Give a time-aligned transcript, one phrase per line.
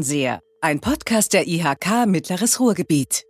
[0.00, 3.26] Fernseher, ein Podcast der IHK Mittleres Ruhrgebiet.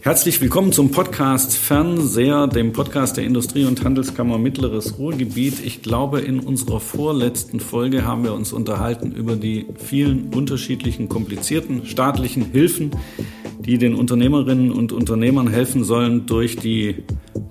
[0.00, 5.64] Herzlich willkommen zum Podcast Fernseher, dem Podcast der Industrie- und Handelskammer Mittleres Ruhrgebiet.
[5.64, 11.86] Ich glaube, in unserer vorletzten Folge haben wir uns unterhalten über die vielen unterschiedlichen, komplizierten
[11.86, 12.90] staatlichen Hilfen,
[13.60, 17.04] die den Unternehmerinnen und Unternehmern helfen sollen, durch die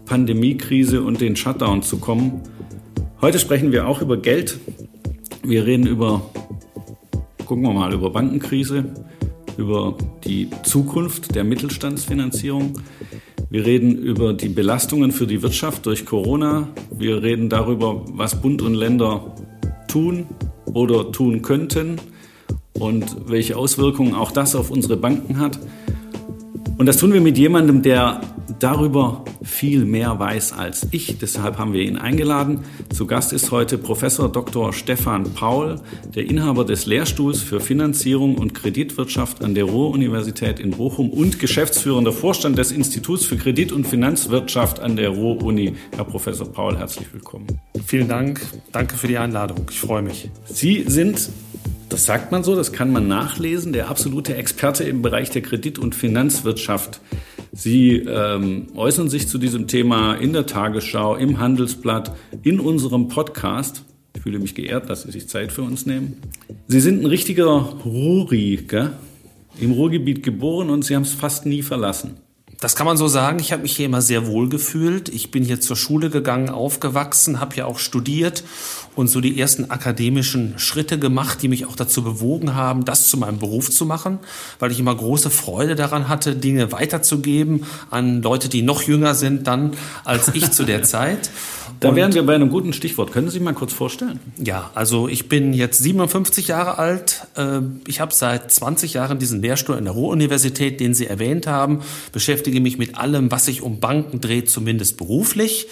[0.04, 2.42] Pandemiekrise und den Shutdown zu kommen.
[3.22, 4.60] Heute sprechen wir auch über Geld.
[5.44, 6.30] Wir reden über
[7.46, 8.86] gucken wir mal über Bankenkrise,
[9.58, 9.96] über
[10.26, 12.80] die Zukunft der Mittelstandsfinanzierung.
[13.50, 16.68] Wir reden über die Belastungen für die Wirtschaft durch Corona.
[16.92, 19.36] Wir reden darüber, was Bund und Länder
[19.88, 20.26] tun
[20.66, 21.98] oder tun könnten
[22.74, 25.60] und welche Auswirkungen auch das auf unsere Banken hat.
[26.78, 28.22] Und das tun wir mit jemandem, der
[28.60, 31.18] darüber viel mehr weiß als ich.
[31.18, 32.60] Deshalb haben wir ihn eingeladen.
[32.94, 34.74] Zu Gast ist heute Professor Dr.
[34.74, 35.82] Stefan Paul,
[36.16, 42.12] der Inhaber des Lehrstuhls für Finanzierung und Kreditwirtschaft an der Ruhr-Universität in Bochum und geschäftsführender
[42.12, 45.74] Vorstand des Instituts für Kredit- und Finanzwirtschaft an der Ruhr-Uni.
[45.96, 47.48] Herr Professor Paul, herzlich willkommen.
[47.86, 48.42] Vielen Dank.
[48.72, 49.68] Danke für die Einladung.
[49.70, 50.30] Ich freue mich.
[50.46, 51.30] Sie sind
[51.90, 55.80] das sagt man so, das kann man nachlesen, der absolute Experte im Bereich der Kredit-
[55.80, 57.00] und Finanzwirtschaft.
[57.58, 63.84] Sie ähm, äußern sich zu diesem Thema in der Tagesschau, im Handelsblatt, in unserem Podcast.
[64.14, 66.18] Ich fühle mich geehrt, dass Sie sich Zeit für uns nehmen.
[66.68, 67.54] Sie sind ein richtiger
[67.86, 68.92] Ruri, gell?
[69.58, 72.18] im Ruhrgebiet geboren und Sie haben es fast nie verlassen.
[72.60, 73.40] Das kann man so sagen.
[73.40, 75.08] Ich habe mich hier immer sehr wohl gefühlt.
[75.08, 78.44] Ich bin hier zur Schule gegangen, aufgewachsen, habe ja auch studiert
[78.96, 83.18] und so die ersten akademischen Schritte gemacht, die mich auch dazu bewogen haben, das zu
[83.18, 84.20] meinem Beruf zu machen,
[84.60, 89.48] weil ich immer große Freude daran hatte, Dinge weiterzugeben an Leute, die noch jünger sind
[89.48, 89.72] dann
[90.04, 91.30] als ich zu der Zeit.
[91.80, 93.12] Da wären wir bei einem guten Stichwort.
[93.12, 94.20] Können Sie sich mal kurz vorstellen?
[94.38, 97.28] Ja, also ich bin jetzt 57 Jahre alt.
[97.36, 101.82] Ähm, ich habe seit 20 Jahren diesen Lehrstuhl an der Ruhr-Universität, den Sie erwähnt haben,
[102.12, 105.68] beschäftige mich mit allem, was sich um Banken dreht, zumindest beruflich.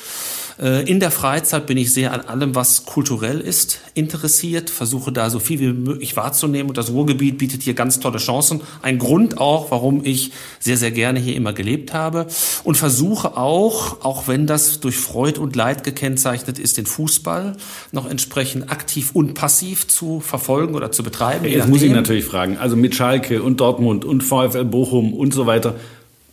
[0.61, 5.29] Äh, in der Freizeit bin ich sehr an allem, was kulturell ist, interessiert, versuche da
[5.29, 8.61] so viel wie möglich wahrzunehmen und das Ruhrgebiet bietet hier ganz tolle Chancen.
[8.81, 12.27] Ein Grund auch, warum ich sehr, sehr gerne hier immer gelebt habe
[12.63, 17.55] und versuche auch, auch wenn das durch Freud und Leid gekennzeichnet ist, den Fußball
[17.91, 21.45] noch entsprechend aktiv und passiv zu verfolgen oder zu betreiben.
[21.45, 25.45] Jetzt muss ich natürlich fragen, also mit Schalke und Dortmund und VfL Bochum und so
[25.45, 25.75] weiter,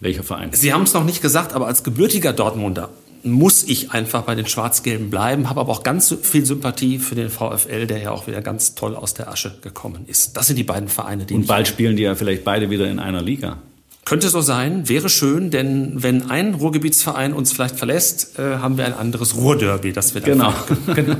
[0.00, 0.50] welcher Verein?
[0.52, 2.90] Sie haben es noch nicht gesagt, aber als gebürtiger Dortmunder
[3.22, 7.30] muss ich einfach bei den Schwarz-Gelben bleiben, habe aber auch ganz viel Sympathie für den
[7.30, 10.36] VfL, der ja auch wieder ganz toll aus der Asche gekommen ist.
[10.36, 12.98] Das sind die beiden Vereine, die Und bald spielen die ja vielleicht beide wieder in
[12.98, 13.58] einer Liga.
[14.04, 18.86] Könnte so sein, wäre schön, denn wenn ein Ruhrgebietsverein uns vielleicht verlässt, äh, haben wir
[18.86, 20.54] ein anderes Ruhrderby, das wir dann Genau.
[20.94, 21.16] genau.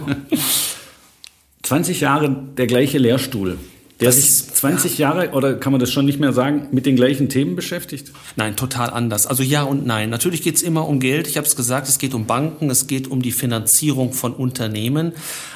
[1.62, 3.58] 20 Jahre der gleiche Lehrstuhl
[4.00, 5.08] der das, sich 20 ja.
[5.08, 8.12] Jahre, oder kann man das schon nicht mehr sagen, mit den gleichen Themen beschäftigt?
[8.36, 9.26] Nein, total anders.
[9.26, 10.10] Also ja und nein.
[10.10, 11.26] Natürlich geht es immer um Geld.
[11.26, 15.12] Ich habe es gesagt, es geht um Banken, es geht um die Finanzierung von Unternehmen.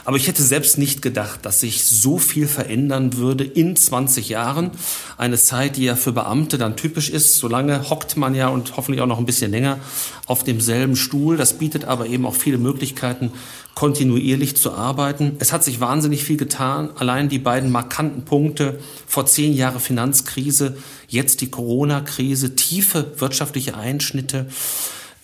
[0.07, 4.71] Aber ich hätte selbst nicht gedacht, dass sich so viel verändern würde in 20 Jahren.
[5.19, 7.37] Eine Zeit, die ja für Beamte dann typisch ist.
[7.37, 9.79] Solange hockt man ja und hoffentlich auch noch ein bisschen länger
[10.27, 11.37] auf demselben Stuhl.
[11.37, 13.33] Das bietet aber eben auch viele Möglichkeiten
[13.75, 15.37] kontinuierlich zu arbeiten.
[15.41, 16.91] Es hat sich wahnsinnig viel getan.
[16.97, 20.77] Allein die beiden markanten Punkte vor zehn Jahren Finanzkrise,
[21.09, 24.47] jetzt die Corona-Krise, tiefe wirtschaftliche Einschnitte,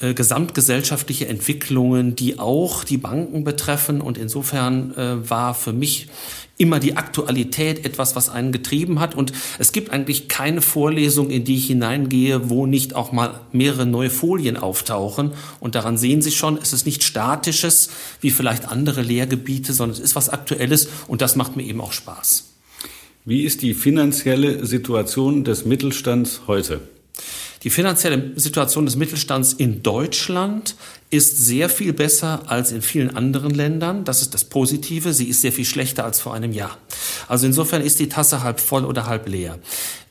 [0.00, 4.00] äh, gesamtgesellschaftliche Entwicklungen, die auch die Banken betreffen.
[4.00, 6.09] Und insofern äh, war für mich
[6.56, 9.15] immer die Aktualität etwas, was einen getrieben hat.
[9.15, 13.87] Und es gibt eigentlich keine Vorlesung, in die ich hineingehe, wo nicht auch mal mehrere
[13.87, 15.33] neue Folien auftauchen.
[15.59, 17.91] Und daran sehen Sie schon, es ist nicht statisches
[18.21, 21.93] wie vielleicht andere Lehrgebiete, sondern es ist was Aktuelles und das macht mir eben auch
[21.93, 22.50] Spaß.
[23.25, 26.81] Wie ist die finanzielle Situation des Mittelstands heute?
[27.62, 30.76] Die finanzielle Situation des Mittelstands in Deutschland
[31.10, 34.05] ist sehr viel besser als in vielen anderen Ländern.
[34.05, 35.12] Das ist das Positive.
[35.12, 36.79] Sie ist sehr viel schlechter als vor einem Jahr.
[37.29, 39.58] Also insofern ist die Tasse halb voll oder halb leer.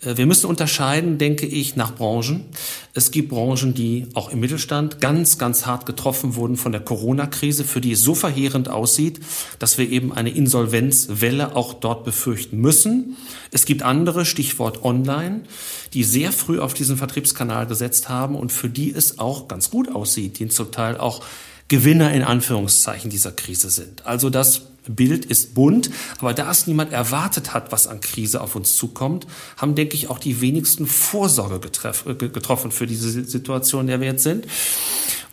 [0.02, 2.46] Äh, wir müssen unterscheiden, denke ich, nach Branchen.
[2.94, 7.64] Es gibt Branchen, die auch im Mittelstand ganz, ganz hart getroffen wurden von der Corona-Krise,
[7.64, 9.20] für die es so verheerend aussieht,
[9.60, 13.16] dass wir eben eine Insolvenzwelle auch dort befürchten müssen.
[13.52, 15.42] Es gibt andere, Stichwort Online,
[15.94, 19.94] die sehr früh auf diesen Vertriebskanal gesetzt haben und für die es auch ganz gut
[19.94, 21.24] aussieht, die zum Teil Teil auch
[21.70, 24.06] Gewinner in Anführungszeichen dieser Krise sind.
[24.06, 25.90] Also das Bild ist bunt,
[26.20, 29.28] aber da es niemand erwartet hat, was an Krise auf uns zukommt,
[29.58, 34.48] haben, denke ich, auch die wenigsten Vorsorge getroffen für diese Situation, der wir jetzt sind.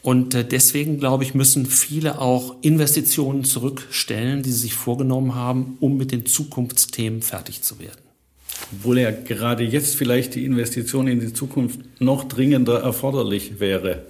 [0.02, 5.78] Und äh, deswegen, glaube ich, müssen viele auch Investitionen zurückstellen, die sie sich vorgenommen haben,
[5.80, 8.00] um mit den Zukunftsthemen fertig zu werden.
[8.72, 14.06] Obwohl ja gerade jetzt vielleicht die Investition in die Zukunft noch dringender erforderlich wäre.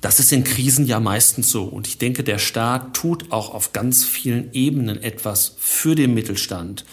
[0.00, 1.64] Das ist in Krisen ja meistens so.
[1.64, 6.84] Und ich denke, der Staat tut auch auf ganz vielen Ebenen etwas für den Mittelstand.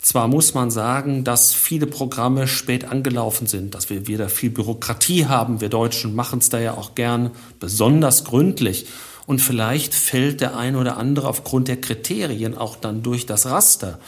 [0.00, 5.26] Zwar muss man sagen, dass viele Programme spät angelaufen sind, dass wir wieder viel Bürokratie
[5.26, 5.60] haben.
[5.60, 8.86] Wir Deutschen machen es da ja auch gern besonders gründlich.
[9.26, 14.00] Und vielleicht fällt der ein oder andere aufgrund der Kriterien auch dann durch das Raster.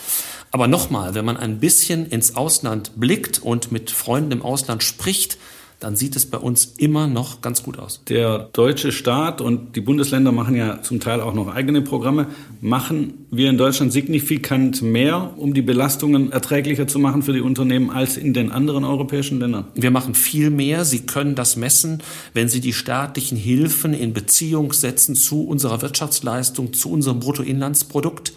[0.50, 5.38] Aber nochmal, wenn man ein bisschen ins Ausland blickt und mit Freunden im Ausland spricht,
[5.82, 8.02] dann sieht es bei uns immer noch ganz gut aus.
[8.08, 12.28] Der deutsche Staat und die Bundesländer machen ja zum Teil auch noch eigene Programme.
[12.60, 17.90] Machen wir in Deutschland signifikant mehr, um die Belastungen erträglicher zu machen für die Unternehmen
[17.90, 19.64] als in den anderen europäischen Ländern?
[19.74, 20.84] Wir machen viel mehr.
[20.84, 22.00] Sie können das messen,
[22.32, 28.32] wenn Sie die staatlichen Hilfen in Beziehung setzen zu unserer Wirtschaftsleistung, zu unserem Bruttoinlandsprodukt.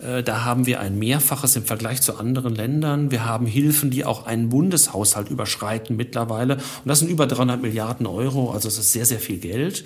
[0.00, 3.10] Äh, da haben wir ein Mehrfaches im Vergleich zu anderen Ländern.
[3.10, 6.54] Wir haben Hilfen, die auch einen Bundeshaushalt überschreiten mittlerweile.
[6.56, 8.50] Und das sind über 300 Milliarden Euro.
[8.50, 9.84] Also es ist sehr, sehr viel Geld.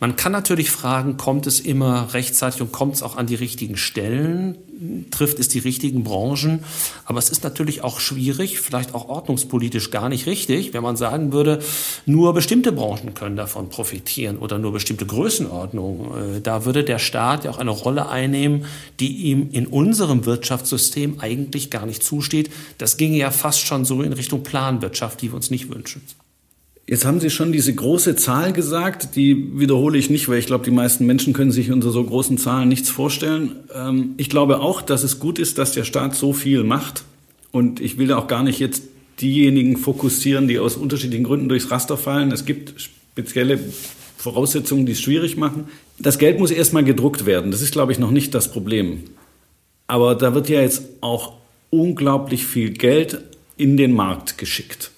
[0.00, 3.76] Man kann natürlich fragen, kommt es immer rechtzeitig und kommt es auch an die richtigen
[3.76, 4.56] Stellen?
[5.10, 6.64] Trifft es die richtigen Branchen?
[7.04, 11.34] Aber es ist natürlich auch schwierig, vielleicht auch ordnungspolitisch gar nicht richtig, wenn man sagen
[11.34, 11.58] würde,
[12.06, 16.36] nur bestimmte Branchen können davon profitieren oder nur bestimmte Größenordnungen.
[16.36, 18.64] Äh, da würde der Staat ja auch eine Rolle einnehmen,
[19.00, 22.50] die ihm in unserem Wirtschaftssystem eigentlich gar nicht zusteht.
[22.78, 26.00] Das ginge ja fast schon so in Richtung Planwirtschaft, die wir uns nicht wünschen.
[26.90, 30.64] Jetzt haben Sie schon diese große Zahl gesagt, die wiederhole ich nicht, weil ich glaube,
[30.64, 33.52] die meisten Menschen können sich unter so großen Zahlen nichts vorstellen.
[33.72, 37.04] Ähm, ich glaube auch, dass es gut ist, dass der Staat so viel macht.
[37.52, 38.82] Und ich will auch gar nicht jetzt
[39.20, 42.32] diejenigen fokussieren, die aus unterschiedlichen Gründen durchs Raster fallen.
[42.32, 43.60] Es gibt spezielle
[44.16, 45.68] Voraussetzungen, die es schwierig machen.
[46.00, 47.52] Das Geld muss erstmal gedruckt werden.
[47.52, 49.04] Das ist, glaube ich, noch nicht das Problem.
[49.86, 51.34] Aber da wird ja jetzt auch
[51.70, 53.22] unglaublich viel Geld
[53.56, 54.90] in den Markt geschickt.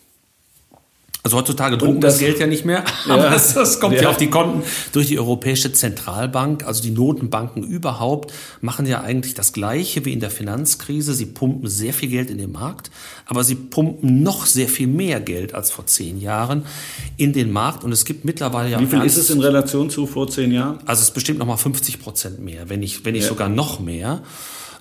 [1.25, 4.03] Also heutzutage drucken das, das, Geld ja nicht mehr, aber ja, das, das, kommt ja.
[4.03, 4.11] ja.
[4.11, 6.67] auf die Konten durch die Europäische Zentralbank.
[6.67, 11.15] Also die Notenbanken überhaupt machen ja eigentlich das Gleiche wie in der Finanzkrise.
[11.15, 12.91] Sie pumpen sehr viel Geld in den Markt,
[13.27, 16.67] aber sie pumpen noch sehr viel mehr Geld als vor zehn Jahren
[17.17, 17.85] in den Markt.
[17.85, 18.81] Und es gibt mittlerweile ja...
[18.81, 20.81] Wie viel ist es in Relation zu vor zehn Jahren?
[20.87, 23.29] Also es bestimmt noch mal 50 Prozent mehr, wenn nicht, wenn nicht ja.
[23.29, 24.23] sogar noch mehr.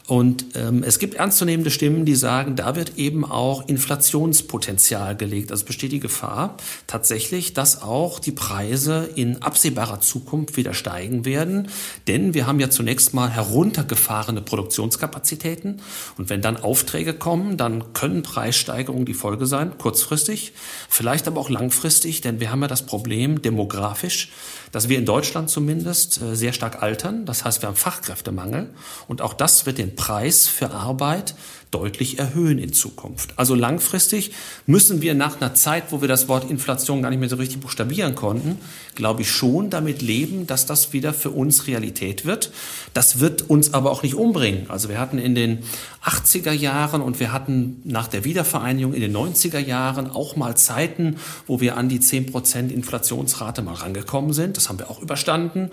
[0.07, 5.51] Und ähm, es gibt ernstzunehmende Stimmen, die sagen, da wird eben auch Inflationspotenzial gelegt.
[5.51, 6.57] Also besteht die Gefahr
[6.87, 11.69] tatsächlich, dass auch die Preise in absehbarer Zukunft wieder steigen werden.
[12.07, 15.81] Denn wir haben ja zunächst mal heruntergefahrene Produktionskapazitäten.
[16.17, 20.53] Und wenn dann Aufträge kommen, dann können Preissteigerungen die Folge sein, kurzfristig,
[20.89, 24.31] vielleicht aber auch langfristig, denn wir haben ja das Problem demografisch,
[24.71, 27.25] dass wir in Deutschland zumindest äh, sehr stark altern.
[27.25, 28.69] Das heißt, wir haben Fachkräftemangel
[29.07, 31.35] und auch das wird den Preis für Arbeit
[31.71, 33.33] deutlich erhöhen in Zukunft.
[33.37, 34.31] Also langfristig
[34.65, 37.61] müssen wir nach einer Zeit, wo wir das Wort Inflation gar nicht mehr so richtig
[37.61, 38.57] buchstabieren konnten,
[38.95, 42.51] glaube ich schon damit leben, dass das wieder für uns Realität wird.
[42.93, 44.69] Das wird uns aber auch nicht umbringen.
[44.69, 45.59] Also wir hatten in den
[46.03, 51.17] 80er Jahren und wir hatten nach der Wiedervereinigung in den 90er Jahren auch mal Zeiten,
[51.47, 54.57] wo wir an die 10% Inflationsrate mal rangekommen sind.
[54.57, 55.69] Das haben wir auch überstanden.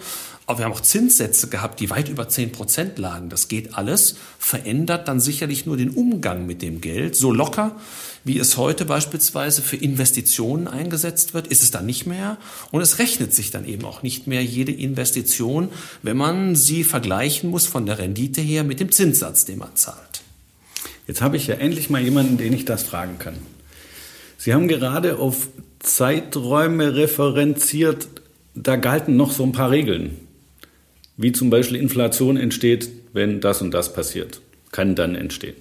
[0.47, 3.29] Aber wir haben auch Zinssätze gehabt, die weit über 10 Prozent lagen.
[3.29, 7.17] Das geht alles, verändert dann sicherlich nur den Umgang mit dem Geld.
[7.17, 7.77] So locker,
[8.25, 12.39] wie es heute beispielsweise für Investitionen eingesetzt wird, ist es dann nicht mehr.
[12.71, 15.69] Und es rechnet sich dann eben auch nicht mehr jede Investition,
[16.03, 20.23] wenn man sie vergleichen muss von der Rendite her mit dem Zinssatz, den man zahlt.
[21.07, 23.37] Jetzt habe ich ja endlich mal jemanden, den ich das fragen kann.
[24.37, 28.09] Sie haben gerade auf Zeiträume referenziert,
[28.55, 30.17] da galten noch so ein paar Regeln
[31.19, 34.41] wie zum Beispiel Inflation entsteht, wenn das und das passiert,
[34.73, 35.57] kann dann entstehen.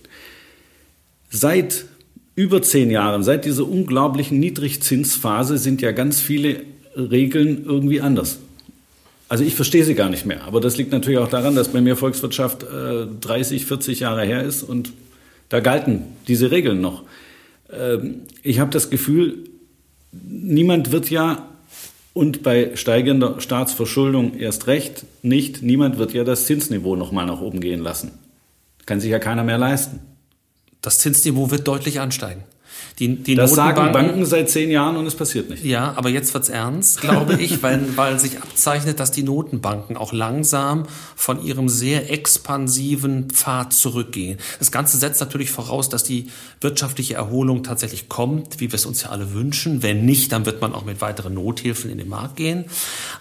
[1.39, 1.85] Seit
[2.33, 6.63] über zehn Jahren, seit dieser unglaublichen Niedrigzinsphase sind ja ganz viele
[6.95, 8.39] Regeln irgendwie anders.
[9.29, 10.45] Also ich verstehe sie gar nicht mehr.
[10.45, 14.43] Aber das liegt natürlich auch daran, dass bei mir Volkswirtschaft äh, 30, 40 Jahre her
[14.43, 14.93] ist und
[15.49, 17.03] da galten diese Regeln noch.
[17.71, 19.37] Ähm, ich habe das Gefühl,
[20.11, 21.47] niemand wird ja
[22.13, 25.61] und bei steigender Staatsverschuldung erst recht nicht.
[25.61, 28.13] Niemand wird ja das Zinsniveau nochmal nach oben gehen lassen.
[28.87, 30.16] Kann sich ja keiner mehr leisten.
[30.87, 32.45] Das Zinsniveau wird deutlich ansteigen.
[32.97, 35.65] Die, die das sagen Banken seit zehn Jahren und es passiert nicht.
[35.65, 40.13] Ja, aber jetzt wird's ernst, glaube ich, weil, weil sich abzeichnet, dass die Notenbanken auch
[40.13, 40.85] langsam
[41.17, 44.39] von ihrem sehr expansiven Pfad zurückgehen.
[44.59, 46.27] Das Ganze setzt natürlich voraus, dass die
[46.61, 49.83] wirtschaftliche Erholung tatsächlich kommt, wie wir es uns ja alle wünschen.
[49.83, 52.63] Wenn nicht, dann wird man auch mit weiteren Nothilfen in den Markt gehen.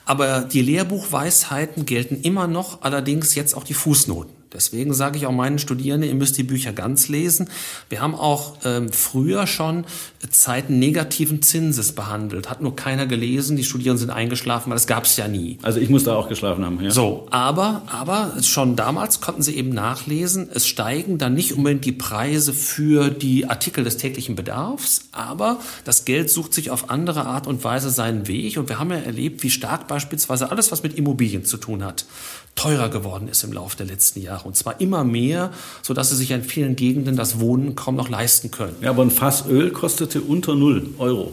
[0.05, 4.36] Aber die Lehrbuchweisheiten gelten immer noch, allerdings jetzt auch die Fußnoten.
[4.57, 7.51] Deswegen sage ich auch meinen Studierenden, ihr müsst die Bücher ganz lesen.
[7.91, 9.85] Wir haben auch ähm, früher schon
[10.31, 12.49] Zeiten negativen Zinses behandelt.
[12.51, 13.57] Hat nur keiner gelesen.
[13.57, 15.59] Die Studierenden sind eingeschlafen, weil das gab es ja nie.
[15.63, 16.83] Also ich muss da auch geschlafen haben.
[16.83, 16.91] Ja.
[16.91, 21.93] So, aber, aber schon damals konnten sie eben nachlesen, es steigen dann nicht unbedingt die
[21.93, 27.47] Preise für die Artikel des täglichen Bedarfs, aber das Geld sucht sich auf andere Art
[27.47, 28.57] und Weise seinen Weg.
[28.57, 32.07] Und wir haben ja erlebt, wie stark beispielsweise alles, was mit Immobilien zu tun hat,
[32.57, 34.49] teurer geworden ist im Laufe der letzten Jahre.
[34.49, 38.51] Und zwar immer mehr, sodass sie sich in vielen Gegenden das Wohnen kaum noch leisten
[38.51, 38.75] können.
[38.81, 41.33] Ja, aber ein Fass Öl kostete unter 0 Euro.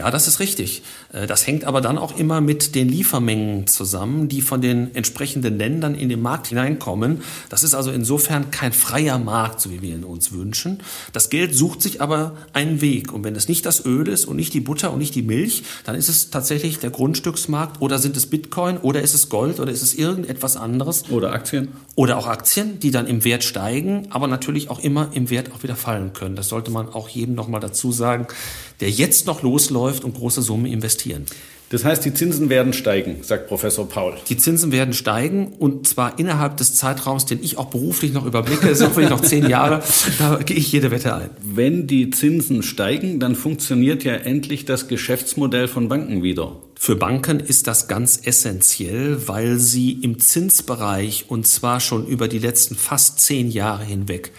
[0.00, 0.80] Ja, das ist richtig.
[1.12, 5.58] Äh, das hängt aber dann auch immer mit den Liefermengen zusammen, die von den entsprechenden
[5.58, 7.20] Ländern in den Markt hineinkommen.
[7.50, 10.78] Das ist also insofern kein freier Markt, so wie wir ihn uns wünschen.
[11.12, 13.12] Das Geld sucht sich aber einen Weg.
[13.12, 15.64] Und wenn es nicht das Öl ist und nicht die Butter und nicht die Milch,
[15.84, 19.70] dann ist es tatsächlich der Grundstücksmarkt oder sind es Bitcoin oder ist es Gold oder
[19.70, 21.10] ist es irgendetwas anderes.
[21.10, 21.68] Oder Aktien.
[21.94, 25.62] Oder auch Aktien, die dann im Wert steigen, aber natürlich auch immer im Wert auch
[25.62, 26.36] wieder fallen können.
[26.36, 28.28] Das sollte man auch jedem nochmal dazu sagen,
[28.80, 31.26] der jetzt noch losläuft läuft und große Summen investieren.
[31.70, 34.14] Das heißt, die Zinsen werden steigen, sagt Professor Paul.
[34.28, 38.66] Die Zinsen werden steigen und zwar innerhalb des Zeitraums, den ich auch beruflich noch überblicke,
[38.68, 39.82] das sind noch zehn Jahre,
[40.18, 41.30] da gehe ich jede Wette ein.
[41.42, 46.56] Wenn die Zinsen steigen, dann funktioniert ja endlich das Geschäftsmodell von Banken wieder.
[46.82, 52.38] Für Banken ist das ganz essentiell, weil sie im Zinsbereich und zwar schon über die
[52.38, 54.32] letzten fast zehn Jahre hinweg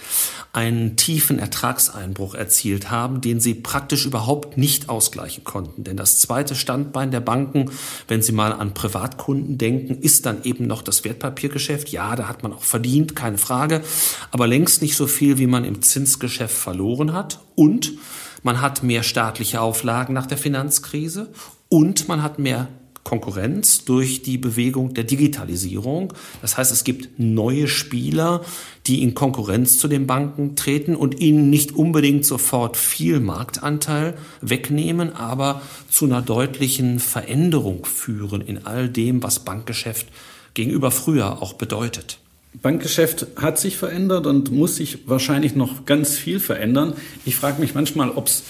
[0.51, 5.83] einen tiefen Ertragseinbruch erzielt haben, den sie praktisch überhaupt nicht ausgleichen konnten.
[5.83, 7.69] Denn das zweite Standbein der Banken,
[8.07, 11.89] wenn Sie mal an Privatkunden denken, ist dann eben noch das Wertpapiergeschäft.
[11.89, 13.83] Ja, da hat man auch verdient, keine Frage,
[14.31, 17.39] aber längst nicht so viel, wie man im Zinsgeschäft verloren hat.
[17.53, 17.93] Und
[18.41, 21.31] man hat mehr staatliche Auflagen nach der Finanzkrise
[21.71, 22.67] und man hat mehr
[23.03, 26.13] Konkurrenz durch die Bewegung der Digitalisierung.
[26.41, 28.41] Das heißt, es gibt neue Spieler,
[28.87, 35.15] die in Konkurrenz zu den Banken treten und ihnen nicht unbedingt sofort viel Marktanteil wegnehmen,
[35.15, 40.07] aber zu einer deutlichen Veränderung führen in all dem, was Bankgeschäft
[40.53, 42.19] gegenüber früher auch bedeutet.
[42.61, 46.93] Bankgeschäft hat sich verändert und muss sich wahrscheinlich noch ganz viel verändern.
[47.25, 48.43] Ich frage mich manchmal, ob es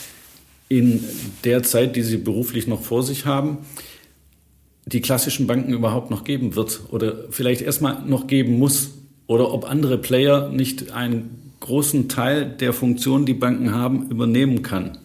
[0.72, 1.04] in
[1.44, 3.58] der Zeit, die Sie beruflich noch vor sich haben,
[4.86, 8.92] die klassischen Banken überhaupt noch geben wird oder vielleicht erstmal noch geben muss
[9.28, 14.98] oder ob andere Player nicht einen großen Teil der Funktionen, die Banken haben, übernehmen kann.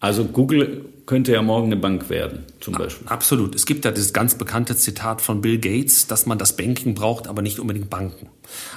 [0.00, 3.08] Also Google könnte ja morgen eine Bank werden, zum Beispiel.
[3.08, 3.54] Absolut.
[3.54, 7.26] Es gibt ja dieses ganz bekannte Zitat von Bill Gates, dass man das Banking braucht,
[7.26, 8.28] aber nicht unbedingt Banken.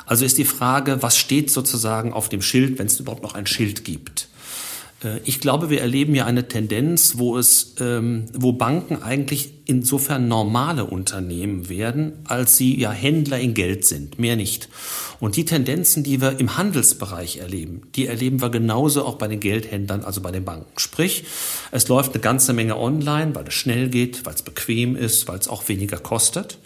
[0.05, 3.45] Also ist die Frage, was steht sozusagen auf dem Schild, wenn es überhaupt noch ein
[3.45, 4.29] Schild gibt?
[5.03, 10.27] Äh, ich glaube, wir erleben ja eine Tendenz, wo es, ähm, wo Banken eigentlich insofern
[10.27, 14.69] normale Unternehmen werden, als sie ja Händler in Geld sind, mehr nicht.
[15.19, 19.39] Und die Tendenzen, die wir im Handelsbereich erleben, die erleben wir genauso auch bei den
[19.39, 20.77] Geldhändlern, also bei den Banken.
[20.77, 21.25] Sprich,
[21.71, 25.37] es läuft eine ganze Menge online, weil es schnell geht, weil es bequem ist, weil
[25.37, 26.57] es auch weniger kostet.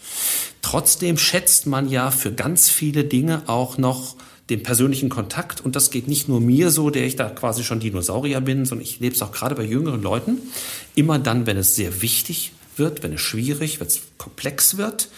[0.62, 4.15] Trotzdem schätzt man ja für ganz viele Dinge auch noch
[4.50, 5.62] den persönlichen Kontakt.
[5.62, 8.84] Und das geht nicht nur mir so, der ich da quasi schon Dinosaurier bin, sondern
[8.84, 10.38] ich lebe es auch gerade bei jüngeren Leuten.
[10.94, 15.10] Immer dann, wenn es sehr wichtig wird, wenn es schwierig, wenn es komplex wird,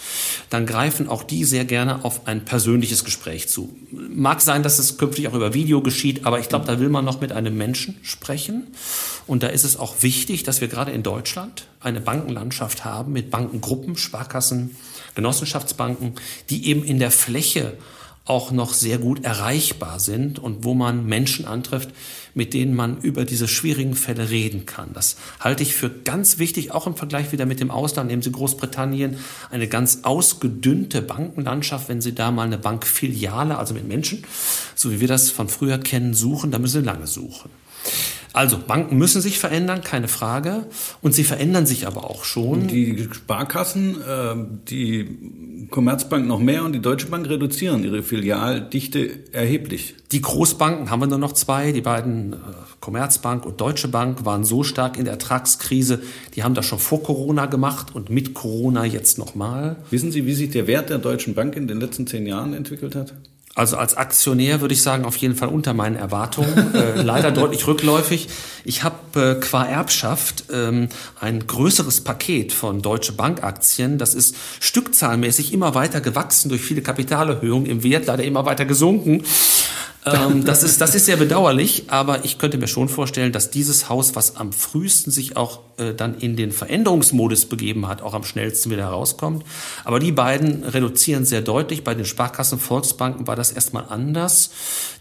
[0.49, 3.75] dann greifen auch die sehr gerne auf ein persönliches Gespräch zu.
[3.91, 7.05] Mag sein, dass es künftig auch über Video geschieht, aber ich glaube, da will man
[7.05, 8.67] noch mit einem Menschen sprechen.
[9.25, 13.29] Und da ist es auch wichtig, dass wir gerade in Deutschland eine Bankenlandschaft haben mit
[13.29, 14.75] Bankengruppen, Sparkassen,
[15.15, 16.13] Genossenschaftsbanken,
[16.49, 17.73] die eben in der Fläche
[18.27, 21.89] auch noch sehr gut erreichbar sind und wo man Menschen antrifft,
[22.33, 24.89] mit denen man über diese schwierigen Fälle reden kann.
[24.93, 28.09] Das halte ich für ganz wichtig, auch im Vergleich wieder mit dem Ausland.
[28.09, 29.17] Nehmen Sie Großbritannien,
[29.49, 31.89] eine ganz ausgedünnte Bankenlandschaft.
[31.89, 34.23] Wenn Sie da mal eine Bankfiliale, also mit Menschen,
[34.75, 37.49] so wie wir das von früher kennen, suchen, dann müssen Sie lange suchen.
[38.33, 40.65] Also Banken müssen sich verändern, keine Frage.
[41.01, 42.67] Und sie verändern sich aber auch schon.
[42.67, 44.35] Die Sparkassen, äh,
[44.69, 49.95] die Commerzbank noch mehr und die Deutsche Bank reduzieren ihre Filialdichte erheblich.
[50.11, 51.71] Die Großbanken haben wir nur noch zwei.
[51.71, 52.37] Die beiden äh,
[52.79, 56.01] Commerzbank und Deutsche Bank waren so stark in der Ertragskrise.
[56.35, 59.77] Die haben das schon vor Corona gemacht und mit Corona jetzt nochmal.
[59.89, 62.95] Wissen Sie, wie sich der Wert der Deutschen Bank in den letzten zehn Jahren entwickelt
[62.95, 63.13] hat?
[63.57, 66.75] Also als Aktionär würde ich sagen, auf jeden Fall unter meinen Erwartungen.
[66.75, 68.29] äh, leider deutlich rückläufig.
[68.63, 73.97] Ich habe äh, qua Erbschaft ähm, ein größeres Paket von Deutsche Bank Aktien.
[73.97, 79.23] Das ist stückzahlmäßig immer weiter gewachsen durch viele Kapitalerhöhungen, im Wert leider immer weiter gesunken.
[80.13, 83.89] Ähm, das, ist, das ist sehr bedauerlich, aber ich könnte mir schon vorstellen, dass dieses
[83.89, 88.23] Haus, was am frühesten sich auch äh, dann in den Veränderungsmodus begeben hat, auch am
[88.23, 89.45] schnellsten wieder herauskommt.
[89.83, 91.83] Aber die beiden reduzieren sehr deutlich.
[91.83, 94.51] Bei den Sparkassen, Volksbanken war das erstmal anders.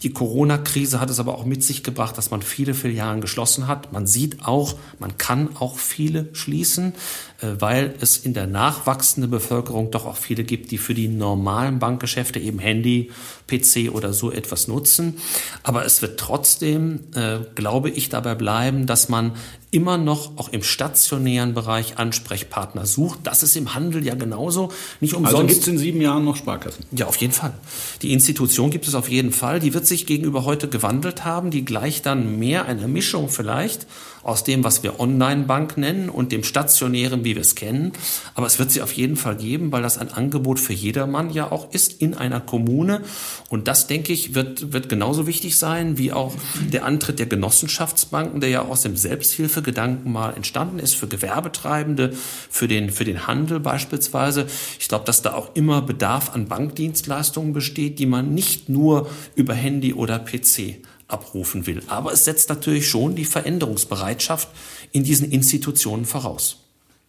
[0.03, 3.93] Die Corona-Krise hat es aber auch mit sich gebracht, dass man viele Filialen geschlossen hat.
[3.93, 6.95] Man sieht auch, man kann auch viele schließen,
[7.41, 12.39] weil es in der nachwachsenden Bevölkerung doch auch viele gibt, die für die normalen Bankgeschäfte
[12.39, 13.11] eben Handy,
[13.47, 15.19] PC oder so etwas nutzen.
[15.63, 19.33] Aber es wird trotzdem, äh, glaube ich, dabei bleiben, dass man
[19.71, 23.21] immer noch auch im stationären Bereich Ansprechpartner sucht.
[23.25, 24.73] Das ist im Handel ja genauso.
[25.01, 25.37] Nicht also umsonst.
[25.37, 26.87] Also gibt es in sieben Jahren noch Sparkassen?
[26.93, 27.53] Ja, auf jeden Fall.
[28.01, 29.61] Die Institution gibt es auf jeden Fall.
[29.61, 31.51] Die wird sich gegenüber heute gewandelt haben.
[31.51, 33.87] Die gleicht dann mehr einer Mischung vielleicht
[34.27, 37.93] aus dem, was wir Online-Bank nennen und dem stationären, wie wir es kennen.
[38.35, 41.53] Aber es wird sie auf jeden Fall geben, weil das ein Angebot für jedermann ja
[41.53, 43.03] auch ist in einer Kommune.
[43.51, 46.35] Und das, denke ich, wird, wird genauso wichtig sein wie auch
[46.73, 52.13] der Antritt der Genossenschaftsbanken, der ja aus dem Selbsthilfegedanken mal entstanden ist für Gewerbetreibende,
[52.51, 54.47] für den, für den Handel beispielsweise.
[54.81, 59.55] Ich glaube, dass da auch immer Bedarf an Bankdienstleistungen besteht, die man nicht nur über
[59.55, 61.83] Handy oder PC abrufen will.
[61.87, 64.49] Aber es setzt natürlich schon die Veränderungsbereitschaft
[64.93, 66.66] in diesen Institutionen voraus.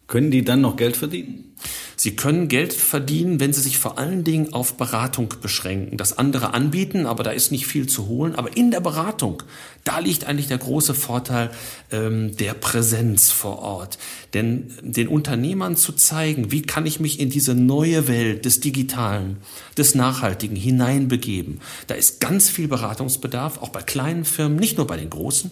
[0.08, 1.48] Können die dann noch Geld verdienen?
[1.96, 5.96] Sie können Geld verdienen, wenn Sie sich vor allen Dingen auf Beratung beschränken.
[5.96, 8.36] Das andere anbieten, aber da ist nicht viel zu holen.
[8.36, 9.42] Aber in der Beratung,
[9.82, 11.50] da liegt eigentlich der große Vorteil
[11.90, 13.98] ähm, der Präsenz vor Ort.
[14.32, 19.38] Denn den Unternehmern zu zeigen, wie kann ich mich in diese neue Welt des Digitalen,
[19.76, 21.60] des Nachhaltigen hineinbegeben.
[21.88, 25.50] Da ist ganz viel Beratungsbedarf, auch bei kleinen Firmen, nicht nur bei den großen.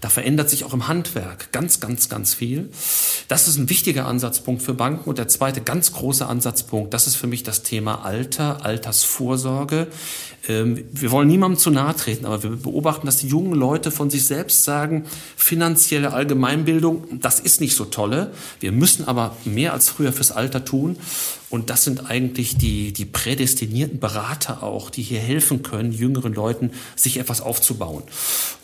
[0.00, 2.70] Da verändert sich auch im Handwerk ganz, ganz, ganz viel.
[3.28, 5.08] Das ist ein wichtiger Ansatzpunkt für Banken.
[5.08, 9.86] Und der zweite ganz große Ansatzpunkt, das ist für mich das Thema Alter, Altersvorsorge.
[10.48, 14.10] Ähm, wir wollen niemandem zu nahe treten, aber wir beobachten, dass die jungen Leute von
[14.10, 15.04] sich selbst sagen,
[15.36, 18.32] finanzielle Allgemeinbildung, das ist nicht so tolle.
[18.60, 20.96] Wir müssen aber mehr als früher fürs Alter tun.
[21.48, 26.72] Und das sind eigentlich die, die prädestinierten Berater auch, die hier helfen können, jüngeren Leuten
[26.96, 28.02] sich etwas aufzubauen.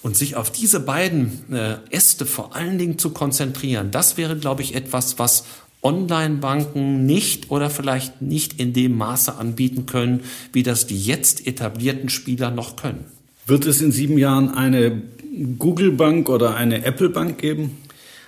[0.03, 4.63] Und sich auf diese beiden äh, Äste vor allen Dingen zu konzentrieren, das wäre, glaube
[4.63, 5.45] ich, etwas, was
[5.83, 10.21] Online-Banken nicht oder vielleicht nicht in dem Maße anbieten können,
[10.53, 13.05] wie das die jetzt etablierten Spieler noch können.
[13.47, 15.03] Wird es in sieben Jahren eine
[15.59, 17.79] Google-Bank oder eine Apple-Bank geben?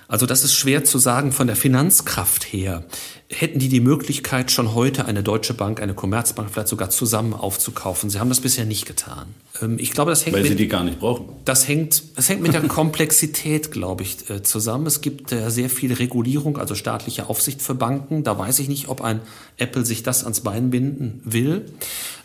[0.07, 2.83] Also das ist schwer zu sagen von der Finanzkraft her.
[3.27, 8.11] Hätten die die Möglichkeit, schon heute eine Deutsche Bank, eine Commerzbank vielleicht sogar zusammen aufzukaufen?
[8.11, 9.33] Sie haben das bisher nicht getan.
[9.61, 11.29] Ähm, ich glaube, das hängt Weil mit, sie die gar nicht brauchen.
[11.43, 14.85] Das hängt, das hängt mit der Komplexität, glaube ich, äh, zusammen.
[14.85, 18.23] Es gibt äh, sehr viel Regulierung, also staatliche Aufsicht für Banken.
[18.23, 19.21] Da weiß ich nicht, ob ein
[19.57, 21.65] Apple sich das ans Bein binden will.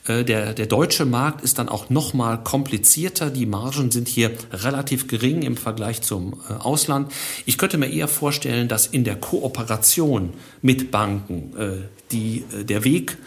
[0.06, 3.30] Äh, der, der deutsche Markt ist dann auch noch mal komplizierter.
[3.30, 7.12] Die Margen sind hier relativ gering im Vergleich zum Ausland.
[7.46, 10.30] Ich könnte mir eher vorstellen, dass in der Kooperation
[10.62, 11.54] mit Banken
[12.10, 13.18] die, der Weg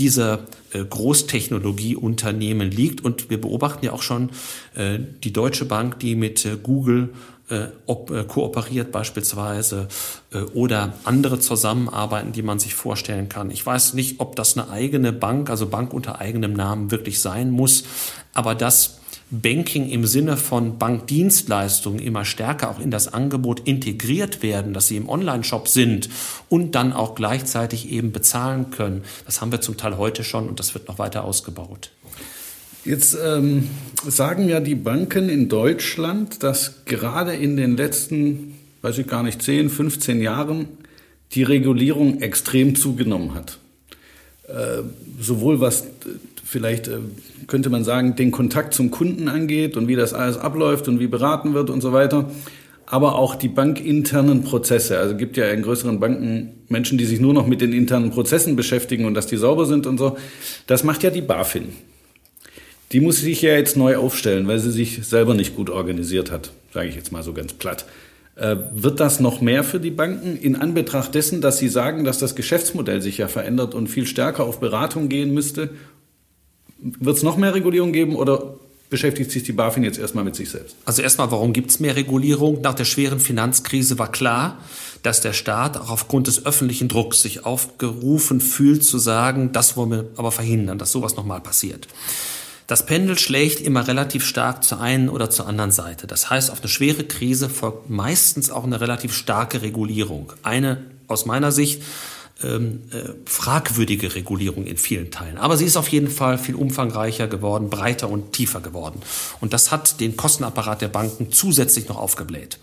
[0.00, 0.40] dieser
[0.72, 3.04] äh, Großtechnologieunternehmen liegt.
[3.04, 4.30] Und wir beobachten ja auch schon
[4.74, 7.10] äh, die Deutsche Bank, die mit äh, Google
[8.28, 9.88] kooperiert beispielsweise
[10.54, 13.50] oder andere zusammenarbeiten, die man sich vorstellen kann.
[13.50, 17.50] Ich weiß nicht, ob das eine eigene Bank, also Bank unter eigenem Namen wirklich sein
[17.50, 17.82] muss,
[18.34, 18.99] aber das
[19.30, 24.96] Banking im Sinne von Bankdienstleistungen immer stärker auch in das Angebot integriert werden, dass sie
[24.96, 26.08] im Online-Shop sind
[26.48, 29.02] und dann auch gleichzeitig eben bezahlen können.
[29.26, 31.92] Das haben wir zum Teil heute schon und das wird noch weiter ausgebaut.
[32.84, 33.68] Jetzt ähm,
[34.06, 39.42] sagen ja die Banken in Deutschland, dass gerade in den letzten, weiß ich gar nicht,
[39.42, 40.66] 10, 15 Jahren
[41.32, 43.58] die Regulierung extrem zugenommen hat.
[44.48, 44.82] Äh,
[45.20, 45.84] sowohl was
[46.50, 46.98] vielleicht äh,
[47.46, 51.06] könnte man sagen, den Kontakt zum Kunden angeht und wie das alles abläuft und wie
[51.06, 52.28] beraten wird und so weiter.
[52.86, 54.98] Aber auch die bankinternen Prozesse.
[54.98, 58.56] Also gibt ja in größeren Banken Menschen, die sich nur noch mit den internen Prozessen
[58.56, 60.16] beschäftigen und dass die sauber sind und so.
[60.66, 61.68] Das macht ja die BaFin.
[62.90, 66.50] Die muss sich ja jetzt neu aufstellen, weil sie sich selber nicht gut organisiert hat,
[66.74, 67.84] sage ich jetzt mal so ganz platt.
[68.34, 72.18] Äh, wird das noch mehr für die Banken in Anbetracht dessen, dass Sie sagen, dass
[72.18, 75.70] das Geschäftsmodell sich ja verändert und viel stärker auf Beratung gehen müsste
[76.82, 78.54] wird es noch mehr Regulierung geben oder
[78.90, 80.76] beschäftigt sich die BaFin jetzt erstmal mit sich selbst?
[80.84, 82.60] Also erstmal, warum gibt es mehr Regulierung?
[82.60, 84.58] Nach der schweren Finanzkrise war klar,
[85.02, 89.90] dass der Staat auch aufgrund des öffentlichen Drucks sich aufgerufen fühlt zu sagen, das wollen
[89.90, 91.86] wir aber verhindern, dass sowas nochmal passiert.
[92.66, 96.06] Das Pendel schlägt immer relativ stark zur einen oder zur anderen Seite.
[96.06, 100.32] Das heißt, auf eine schwere Krise folgt meistens auch eine relativ starke Regulierung.
[100.42, 101.82] Eine aus meiner Sicht
[102.42, 105.38] ähm, äh, fragwürdige Regulierung in vielen Teilen.
[105.38, 109.00] Aber sie ist auf jeden Fall viel umfangreicher geworden, breiter und tiefer geworden.
[109.40, 112.58] Und das hat den Kostenapparat der Banken zusätzlich noch aufgebläht.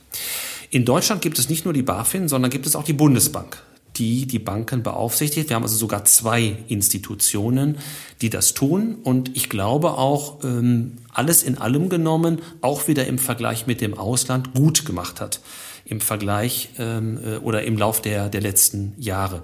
[0.70, 3.62] In Deutschland gibt es nicht nur die BaFin, sondern gibt es auch die Bundesbank
[3.98, 5.50] die die Banken beaufsichtigt.
[5.50, 7.78] Wir haben also sogar zwei Institutionen,
[8.22, 8.98] die das tun.
[9.04, 13.98] Und ich glaube auch, ähm, alles in allem genommen, auch wieder im Vergleich mit dem
[13.98, 15.42] Ausland gut gemacht hat.
[15.86, 19.44] Im Vergleich ähm, äh, oder im Lauf der, der letzten Jahre.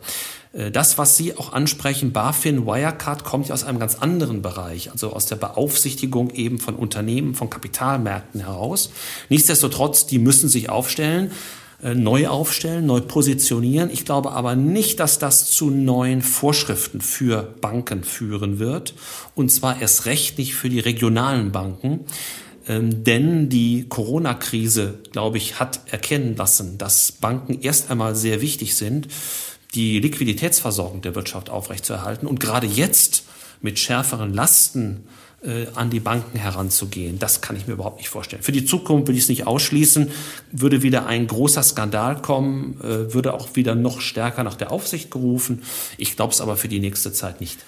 [0.54, 4.92] Äh, das, was Sie auch ansprechen, BaFin, Wirecard, kommt ja aus einem ganz anderen Bereich,
[4.92, 8.92] also aus der Beaufsichtigung eben von Unternehmen, von Kapitalmärkten heraus.
[9.30, 11.32] Nichtsdestotrotz, die müssen sich aufstellen.
[11.84, 13.89] Äh, neu aufstellen, neu positionieren.
[13.91, 18.93] Ich glaube aber nicht, dass das zu neuen Vorschriften für Banken führen wird.
[19.36, 22.06] Und zwar erst recht nicht für die regionalen Banken.
[22.69, 28.76] Ähm, denn die Corona-Krise, glaube ich, hat erkennen lassen, dass Banken erst einmal sehr wichtig
[28.76, 29.10] sind,
[29.76, 32.28] die Liquiditätsversorgung der Wirtschaft aufrechtzuerhalten.
[32.28, 33.26] Und gerade jetzt
[33.60, 35.04] mit schärferen Lasten
[35.44, 37.20] äh, an die Banken heranzugehen.
[37.20, 38.42] Das kann ich mir überhaupt nicht vorstellen.
[38.42, 40.10] Für die Zukunft will ich es nicht ausschließen.
[40.52, 45.12] Würde wieder ein großer Skandal kommen, äh, würde auch wieder noch stärker nach der Aufsicht
[45.12, 45.64] gerufen.
[45.98, 47.60] Ich glaube es aber für die nächste Zeit nicht.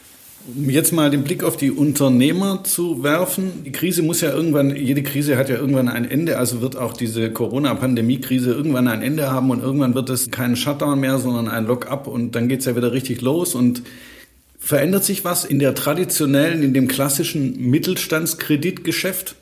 [0.56, 3.64] Um jetzt mal den Blick auf die Unternehmer zu werfen.
[3.66, 6.94] Die Krise muss ja irgendwann, jede Krise hat ja irgendwann ein Ende, also wird auch
[6.94, 11.66] diese Corona-Pandemie-Krise irgendwann ein Ende haben und irgendwann wird es kein Shutdown mehr, sondern ein
[11.66, 13.82] Lock-up und dann geht es ja wieder richtig los und
[14.65, 19.36] Verändert sich was in der traditionellen, in dem klassischen Mittelstandskreditgeschäft?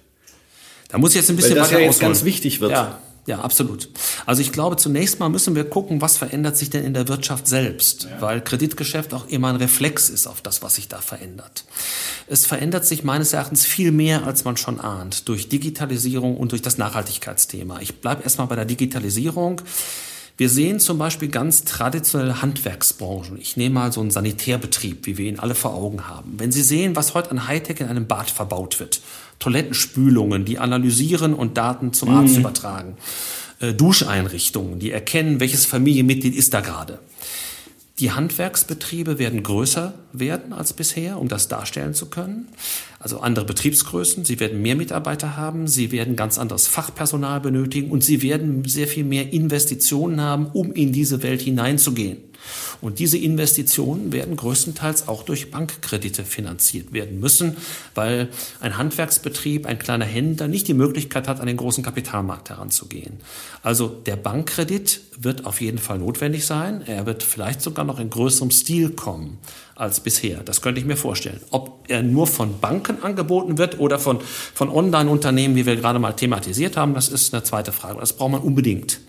[0.89, 2.11] Da muss ich jetzt ein bisschen Weil das weiter ja jetzt ausholen.
[2.11, 2.71] ganz wichtig wird.
[2.71, 3.87] Ja, ja, absolut.
[4.25, 7.47] Also ich glaube, zunächst mal müssen wir gucken, was verändert sich denn in der Wirtschaft
[7.47, 8.19] selbst, ja.
[8.19, 11.63] weil Kreditgeschäft auch immer ein Reflex ist auf das, was sich da verändert.
[12.27, 16.61] Es verändert sich meines Erachtens viel mehr, als man schon ahnt, durch Digitalisierung und durch
[16.61, 17.79] das Nachhaltigkeitsthema.
[17.79, 19.61] Ich bleibe erstmal bei der Digitalisierung.
[20.35, 23.37] Wir sehen zum Beispiel ganz traditionelle Handwerksbranchen.
[23.39, 26.33] Ich nehme mal so einen Sanitärbetrieb, wie wir ihn alle vor Augen haben.
[26.37, 29.01] Wenn Sie sehen, was heute an Hightech in einem Bad verbaut wird,
[29.37, 32.39] Toilettenspülungen, die analysieren und Daten zum Arzt mhm.
[32.39, 32.97] übertragen,
[33.59, 36.99] äh, Duscheinrichtungen, die erkennen, welches Familienmitglied ist da gerade.
[37.99, 42.47] Die Handwerksbetriebe werden größer werden als bisher, um das darstellen zu können.
[42.97, 44.25] Also andere Betriebsgrößen.
[44.25, 45.67] Sie werden mehr Mitarbeiter haben.
[45.67, 50.73] Sie werden ganz anderes Fachpersonal benötigen und sie werden sehr viel mehr Investitionen haben, um
[50.73, 52.17] in diese Welt hineinzugehen.
[52.81, 57.57] Und diese Investitionen werden größtenteils auch durch Bankkredite finanziert werden müssen,
[57.95, 63.19] weil ein Handwerksbetrieb, ein kleiner Händler nicht die Möglichkeit hat, an den großen Kapitalmarkt heranzugehen.
[63.61, 66.81] Also der Bankkredit wird auf jeden Fall notwendig sein.
[66.85, 69.37] Er wird vielleicht sogar noch in größerem Stil kommen
[69.75, 70.41] als bisher.
[70.43, 71.39] Das könnte ich mir vorstellen.
[71.49, 74.19] Ob er nur von Banken angeboten wird oder von,
[74.53, 77.99] von Online-Unternehmen, wie wir gerade mal thematisiert haben, das ist eine zweite Frage.
[77.99, 78.99] Das braucht man unbedingt.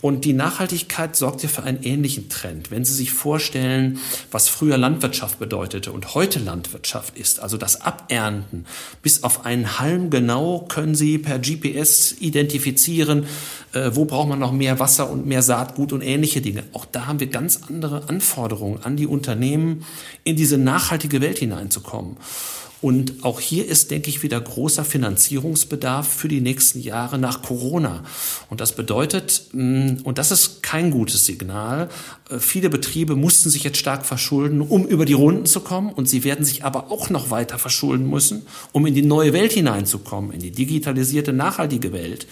[0.00, 2.70] Und die Nachhaltigkeit sorgt ja für einen ähnlichen Trend.
[2.70, 3.98] Wenn Sie sich vorstellen,
[4.30, 8.64] was früher Landwirtschaft bedeutete und heute Landwirtschaft ist, also das Abernten,
[9.02, 13.26] bis auf einen Halm genau können Sie per GPS identifizieren,
[13.72, 16.62] äh, wo braucht man noch mehr Wasser und mehr Saatgut und ähnliche Dinge.
[16.72, 19.84] Auch da haben wir ganz andere Anforderungen an die Unternehmen,
[20.22, 22.16] in diese nachhaltige Welt hineinzukommen.
[22.80, 28.04] Und auch hier ist, denke ich, wieder großer Finanzierungsbedarf für die nächsten Jahre nach Corona.
[28.50, 31.88] Und das bedeutet, mm, und das ist kein gutes Signal,
[32.30, 35.92] äh, viele Betriebe mussten sich jetzt stark verschulden, um über die Runden zu kommen.
[35.92, 39.52] Und sie werden sich aber auch noch weiter verschulden müssen, um in die neue Welt
[39.52, 42.28] hineinzukommen, in die digitalisierte, nachhaltige Welt.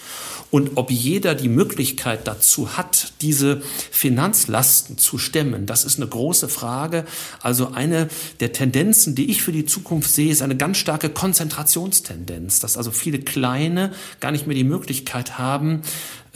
[0.49, 6.47] Und ob jeder die Möglichkeit dazu hat, diese Finanzlasten zu stemmen, das ist eine große
[6.47, 7.05] Frage.
[7.41, 8.07] Also eine
[8.39, 12.91] der Tendenzen, die ich für die Zukunft sehe, ist eine ganz starke Konzentrationstendenz, dass also
[12.91, 15.81] viele Kleine gar nicht mehr die Möglichkeit haben,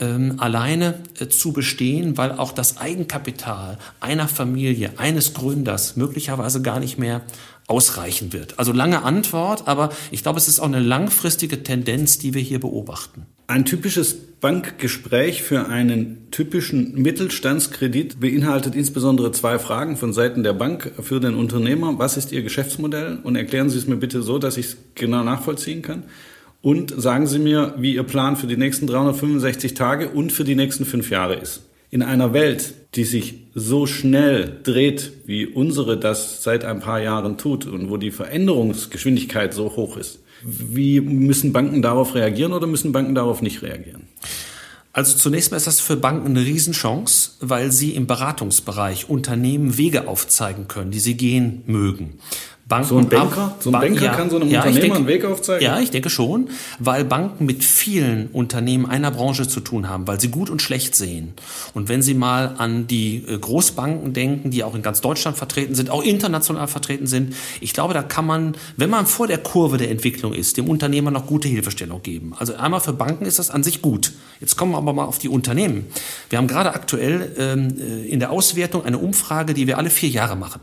[0.00, 6.80] ähm, alleine äh, zu bestehen, weil auch das Eigenkapital einer Familie, eines Gründers möglicherweise gar
[6.80, 7.22] nicht mehr
[7.68, 8.58] ausreichen wird.
[8.58, 12.60] Also lange Antwort, aber ich glaube, es ist auch eine langfristige Tendenz, die wir hier
[12.60, 13.26] beobachten.
[13.52, 20.90] Ein typisches Bankgespräch für einen typischen Mittelstandskredit beinhaltet insbesondere zwei Fragen von Seiten der Bank
[21.02, 21.98] für den Unternehmer.
[21.98, 23.18] Was ist Ihr Geschäftsmodell?
[23.22, 26.04] Und erklären Sie es mir bitte so, dass ich es genau nachvollziehen kann.
[26.62, 30.54] Und sagen Sie mir, wie Ihr Plan für die nächsten 365 Tage und für die
[30.54, 31.60] nächsten fünf Jahre ist.
[31.90, 37.36] In einer Welt, die sich so schnell dreht, wie unsere das seit ein paar Jahren
[37.36, 42.92] tut und wo die Veränderungsgeschwindigkeit so hoch ist, wie müssen Banken darauf reagieren oder müssen
[42.92, 44.02] Banken darauf nicht reagieren?
[44.94, 50.06] Also zunächst mal ist das für Banken eine Riesenchance, weil sie im Beratungsbereich Unternehmen Wege
[50.06, 52.18] aufzeigen können, die sie gehen mögen.
[52.72, 54.96] Banken so ein Banker, ab, so ein Banker ja, kann so einem ja, Unternehmer denke,
[54.96, 55.64] einen Weg aufzeigen?
[55.64, 60.20] Ja, ich denke schon, weil Banken mit vielen Unternehmen einer Branche zu tun haben, weil
[60.20, 61.34] sie gut und schlecht sehen.
[61.74, 65.74] Und wenn Sie mal an die äh, Großbanken denken, die auch in ganz Deutschland vertreten
[65.74, 69.76] sind, auch international vertreten sind, ich glaube, da kann man, wenn man vor der Kurve
[69.76, 72.34] der Entwicklung ist, dem Unternehmer noch gute Hilfestellung geben.
[72.38, 74.12] Also einmal für Banken ist das an sich gut.
[74.40, 75.86] Jetzt kommen wir aber mal auf die Unternehmen.
[76.30, 80.08] Wir haben gerade aktuell ähm, äh, in der Auswertung eine Umfrage, die wir alle vier
[80.08, 80.60] Jahre machen.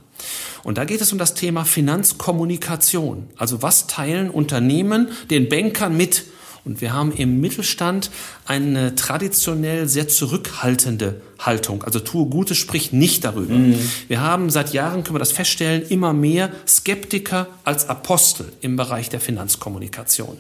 [0.64, 3.28] Und da geht es um das Thema Finanzkommunikation.
[3.38, 6.26] Also was teilen Unternehmen den Bankern mit?
[6.66, 8.12] Und wir haben im Mittelstand
[8.46, 11.84] eine traditionell sehr zurückhaltende Haltung.
[11.84, 13.54] Also tue Gutes, sprich nicht darüber.
[13.54, 13.80] Mhm.
[14.08, 19.10] Wir haben seit Jahren, können wir das feststellen, immer mehr Skeptiker als Apostel im Bereich
[19.10, 20.38] der Finanzkommunikation.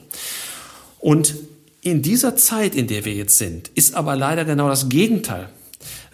[0.99, 1.35] Und
[1.81, 5.49] in dieser Zeit, in der wir jetzt sind, ist aber leider genau das Gegenteil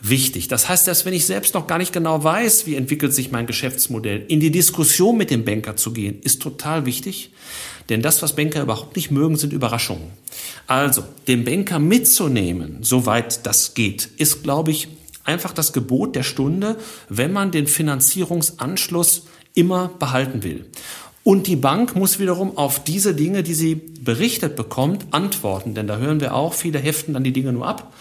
[0.09, 0.47] wichtig.
[0.47, 3.47] Das heißt, dass wenn ich selbst noch gar nicht genau weiß, wie entwickelt sich mein
[3.47, 7.31] Geschäftsmodell, in die Diskussion mit dem Banker zu gehen, ist total wichtig.
[7.89, 10.09] Denn das, was Banker überhaupt nicht mögen, sind Überraschungen.
[10.67, 14.87] Also, den Banker mitzunehmen, soweit das geht, ist, glaube ich,
[15.23, 16.77] einfach das Gebot der Stunde,
[17.09, 20.65] wenn man den Finanzierungsanschluss immer behalten will.
[21.23, 25.73] Und die Bank muss wiederum auf diese Dinge, die sie berichtet bekommt, antworten.
[25.73, 27.91] Denn da hören wir auch, viele heften dann die Dinge nur ab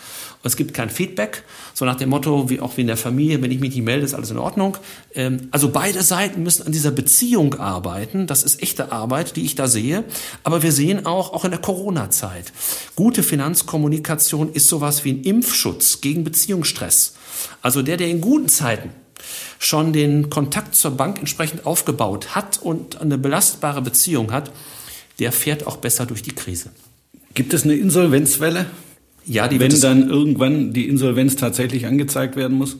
[0.44, 3.50] es gibt kein Feedback, so nach dem Motto, wie auch wie in der Familie, wenn
[3.50, 4.76] ich mich nicht melde, ist alles in Ordnung.
[5.14, 8.26] Ähm, also beide Seiten müssen an dieser Beziehung arbeiten.
[8.26, 10.04] Das ist echte Arbeit, die ich da sehe.
[10.42, 12.52] Aber wir sehen auch, auch in der Corona-Zeit,
[12.94, 17.14] gute Finanzkommunikation ist sowas wie ein Impfschutz gegen Beziehungsstress.
[17.62, 18.90] Also der, der in guten Zeiten
[19.58, 24.52] schon den Kontakt zur Bank entsprechend aufgebaut hat und eine belastbare Beziehung hat,
[25.18, 26.70] der fährt auch besser durch die Krise.
[27.34, 28.66] Gibt es eine Insolvenzwelle?
[29.26, 32.76] Ja, die Wenn dann irgendwann die Insolvenz tatsächlich angezeigt werden muss?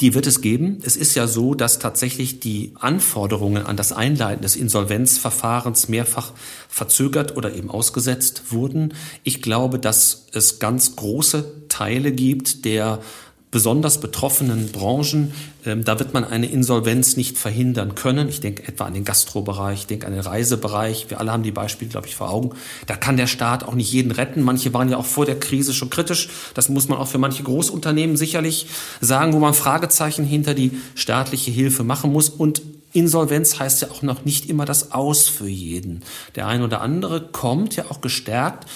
[0.00, 0.78] Die wird es geben.
[0.82, 6.32] Es ist ja so, dass tatsächlich die Anforderungen an das Einleiten des Insolvenzverfahrens mehrfach
[6.70, 8.94] verzögert oder eben ausgesetzt wurden.
[9.24, 13.00] Ich glaube, dass es ganz große Teile gibt der
[13.50, 15.32] besonders betroffenen Branchen,
[15.66, 18.28] ähm, da wird man eine Insolvenz nicht verhindern können.
[18.28, 21.06] Ich denke etwa an den Gastrobereich, ich denke an den Reisebereich.
[21.08, 22.50] Wir alle haben die Beispiele, glaube ich, vor Augen.
[22.86, 24.42] Da kann der Staat auch nicht jeden retten.
[24.42, 26.28] Manche waren ja auch vor der Krise schon kritisch.
[26.54, 28.66] Das muss man auch für manche Großunternehmen sicherlich
[29.00, 32.28] sagen, wo man Fragezeichen hinter die staatliche Hilfe machen muss.
[32.28, 36.02] Und Insolvenz heißt ja auch noch nicht immer das Aus für jeden.
[36.34, 38.66] Der ein oder andere kommt ja auch gestärkt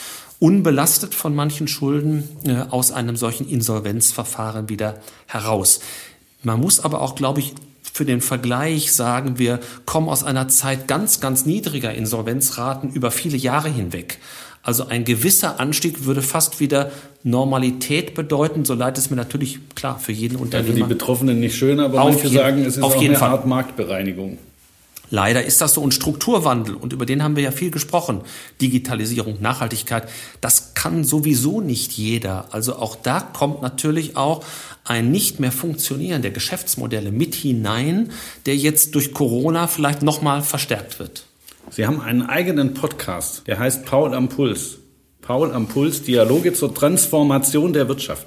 [0.44, 5.80] unbelastet von manchen Schulden äh, aus einem solchen Insolvenzverfahren wieder heraus.
[6.42, 10.87] Man muss aber auch, glaube ich, für den Vergleich sagen, wir kommen aus einer Zeit
[10.87, 14.18] ganz, ganz niedriger Insolvenzraten über viele Jahre hinweg.
[14.62, 16.90] Also ein gewisser Anstieg würde fast wieder
[17.22, 20.74] Normalität bedeuten, so leid es mir natürlich klar für jeden Unternehmer.
[20.74, 23.14] Für die Betroffenen nicht schön, aber auf manche jeden, sagen, es ist auf auch jeden
[23.14, 23.30] eine Fall.
[23.30, 24.37] Art Marktbereinigung.
[25.14, 28.22] Leider ist das so ein Strukturwandel und über den haben wir ja viel gesprochen.
[28.61, 30.09] Digitalisierung, Nachhaltigkeit,
[30.40, 32.46] das kann sowieso nicht jeder.
[32.50, 34.44] Also auch da kommt natürlich auch
[34.83, 38.11] ein nicht mehr funktionieren der Geschäftsmodelle mit hinein,
[38.46, 41.27] der jetzt durch Corona vielleicht nochmal verstärkt wird.
[41.70, 44.79] Sie haben einen eigenen Podcast, der heißt Paul am Puls.
[45.22, 48.27] Paul am Puls, Dialoge zur Transformation der Wirtschaft.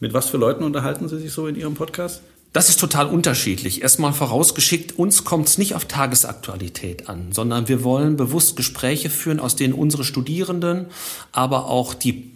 [0.00, 2.22] Mit was für Leuten unterhalten Sie sich so in Ihrem Podcast?
[2.52, 3.80] Das ist total unterschiedlich.
[3.80, 9.40] Erstmal vorausgeschickt, uns kommt es nicht auf Tagesaktualität an, sondern wir wollen bewusst Gespräche führen,
[9.40, 10.86] aus denen unsere Studierenden,
[11.32, 12.30] aber auch die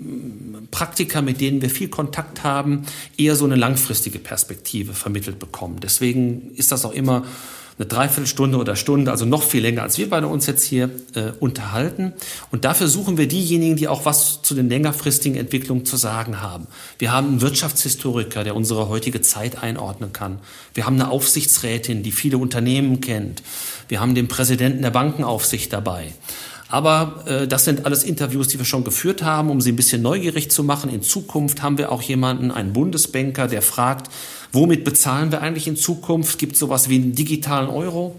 [0.70, 2.86] Praktiker, mit denen wir viel Kontakt haben,
[3.18, 5.80] eher so eine langfristige Perspektive vermittelt bekommen.
[5.82, 7.24] Deswegen ist das auch immer
[7.78, 11.32] eine Dreiviertelstunde oder Stunde, also noch viel länger, als wir beide uns jetzt hier äh,
[11.40, 12.14] unterhalten.
[12.50, 16.66] Und dafür suchen wir diejenigen, die auch was zu den längerfristigen Entwicklungen zu sagen haben.
[16.98, 20.38] Wir haben einen Wirtschaftshistoriker, der unsere heutige Zeit einordnen kann.
[20.72, 23.42] Wir haben eine Aufsichtsrätin, die viele Unternehmen kennt.
[23.88, 26.12] Wir haben den Präsidenten der Bankenaufsicht dabei.
[26.68, 30.02] Aber äh, das sind alles Interviews, die wir schon geführt haben, um sie ein bisschen
[30.02, 30.90] neugierig zu machen.
[30.90, 34.10] In Zukunft haben wir auch jemanden, einen Bundesbanker, der fragt,
[34.52, 36.38] womit bezahlen wir eigentlich in Zukunft?
[36.38, 38.16] Gibt es sowas wie einen digitalen Euro?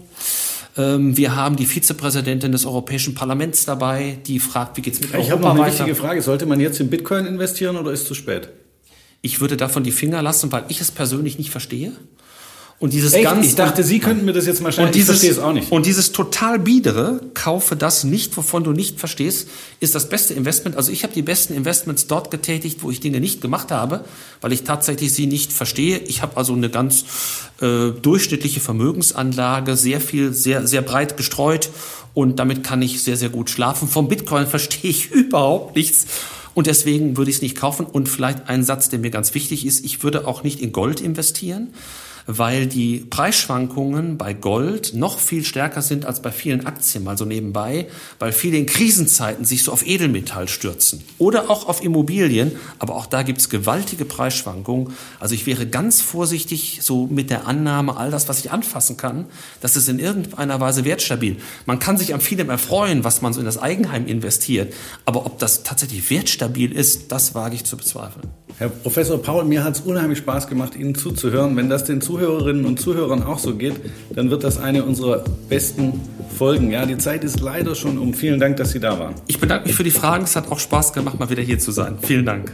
[0.76, 5.14] Ähm, wir haben die Vizepräsidentin des Europäischen Parlaments dabei, die fragt, wie geht's mit ich
[5.14, 5.72] Europa Ich habe noch eine weiter?
[5.72, 6.22] wichtige Frage.
[6.22, 8.48] Sollte man jetzt in Bitcoin investieren oder ist es zu spät?
[9.20, 11.92] Ich würde davon die Finger lassen, weil ich es persönlich nicht verstehe.
[12.80, 13.24] Und dieses Echt?
[13.24, 14.88] ganz ich dachte, Sie könnten mir das jetzt mal schreiben.
[14.88, 15.72] und dieses, ich verstehe es auch nicht.
[15.72, 19.48] Und dieses total biedere, kaufe das nicht, wovon du nicht verstehst,
[19.80, 20.76] ist das beste Investment.
[20.76, 24.04] Also ich habe die besten Investments dort getätigt, wo ich Dinge nicht gemacht habe,
[24.40, 25.98] weil ich tatsächlich sie nicht verstehe.
[25.98, 27.04] Ich habe also eine ganz
[27.60, 31.70] äh, durchschnittliche Vermögensanlage, sehr viel, sehr, sehr breit gestreut
[32.14, 33.88] und damit kann ich sehr, sehr gut schlafen.
[33.88, 36.06] Vom Bitcoin verstehe ich überhaupt nichts.
[36.54, 37.86] Und deswegen würde ich es nicht kaufen.
[37.86, 41.00] Und vielleicht ein Satz, der mir ganz wichtig ist, ich würde auch nicht in Gold
[41.00, 41.68] investieren
[42.30, 47.24] weil die Preisschwankungen bei Gold noch viel stärker sind als bei vielen Aktien, mal so
[47.24, 47.88] nebenbei,
[48.18, 53.06] weil viele in Krisenzeiten sich so auf Edelmetall stürzen oder auch auf Immobilien, aber auch
[53.06, 54.92] da gibt es gewaltige Preisschwankungen.
[55.18, 59.24] Also ich wäre ganz vorsichtig so mit der Annahme, all das, was ich anfassen kann,
[59.62, 61.38] das ist in irgendeiner Weise wertstabil.
[61.64, 64.74] Man kann sich an vielem erfreuen, was man so in das Eigenheim investiert,
[65.06, 68.28] aber ob das tatsächlich wertstabil ist, das wage ich zu bezweifeln.
[68.56, 71.56] Herr Professor Paul, mir hat es unheimlich Spaß gemacht, Ihnen zuzuhören.
[71.56, 73.74] Wenn das den Zuhörerinnen und Zuhörern auch so geht,
[74.14, 76.00] dann wird das eine unserer besten
[76.36, 76.70] Folgen.
[76.70, 78.14] Ja, die Zeit ist leider schon um.
[78.14, 79.14] Vielen Dank, dass Sie da waren.
[79.26, 80.24] Ich bedanke mich für die Fragen.
[80.24, 81.98] Es hat auch Spaß gemacht, mal wieder hier zu sein.
[82.02, 82.52] Vielen Dank.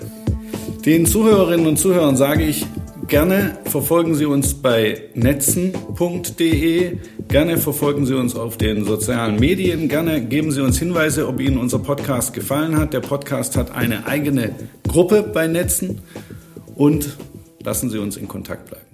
[0.84, 2.66] Den Zuhörerinnen und Zuhörern sage ich,
[3.08, 10.24] Gerne verfolgen Sie uns bei netzen.de, gerne verfolgen Sie uns auf den sozialen Medien, gerne
[10.24, 12.94] geben Sie uns Hinweise, ob Ihnen unser Podcast gefallen hat.
[12.94, 14.54] Der Podcast hat eine eigene
[14.88, 16.00] Gruppe bei Netzen
[16.74, 17.18] und
[17.62, 18.93] lassen Sie uns in Kontakt bleiben.